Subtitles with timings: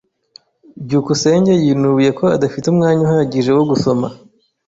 [0.85, 4.07] byukusenge yinubiye ko adafite umwanya uhagije wo gusoma.